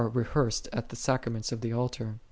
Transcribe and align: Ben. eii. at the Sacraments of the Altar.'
Ben. 0.03 0.09
eii. 0.35 0.67
at 0.73 0.89
the 0.89 0.95
Sacraments 0.95 1.51
of 1.51 1.61
the 1.61 1.71
Altar.' 1.71 2.17